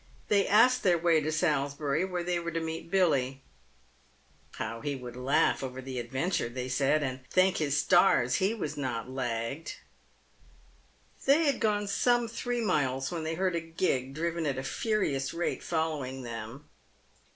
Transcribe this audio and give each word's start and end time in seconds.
They 0.29 0.47
asked 0.47 0.81
their 0.81 0.97
way 0.97 1.21
to 1.21 1.31
Salisbury, 1.31 2.03
where 2.05 2.23
they 2.23 2.39
were 2.39 2.49
to 2.49 2.59
meet 2.59 2.89
Billy." 2.89 3.43
How 4.55 4.81
he 4.81 4.95
would 4.95 5.15
laugh 5.15 5.61
over 5.61 5.79
the 5.79 5.99
adventure," 5.99 6.49
they 6.49 6.69
said, 6.69 7.03
and" 7.03 7.19
thank 7.29 7.57
his 7.57 7.77
stars 7.77 8.37
he 8.37 8.51
was 8.55 8.75
not' 8.75 9.07
lagged.'" 9.11 9.75
They 11.27 11.45
had 11.45 11.59
gone 11.59 11.85
some 11.85 12.27
three 12.27 12.61
miles, 12.61 13.11
when 13.11 13.23
they 13.23 13.35
heard 13.35 13.55
a 13.55 13.61
gig, 13.61 14.15
driven 14.15 14.47
at 14.47 14.57
a 14.57 14.63
furious 14.63 15.35
rate, 15.35 15.61
following 15.61 16.23
them. 16.23 16.67